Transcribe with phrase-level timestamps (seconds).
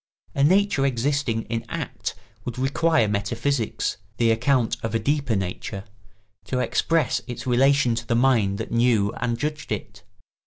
[0.33, 7.45] A nature existing in act would require metaphysics—the account of a deeper nature—to express its
[7.45, 10.01] relation to the mind that knew and judged it.